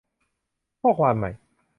[0.81, 1.31] ข้อความใหม่